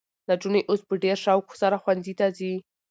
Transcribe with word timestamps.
نجونې 0.29 0.61
اوس 0.69 0.81
په 0.89 0.95
ډېر 1.03 1.17
شوق 1.25 1.45
سره 1.61 1.75
ښوونځي 1.81 2.13
ته 2.19 2.27
ځي. 2.37 2.53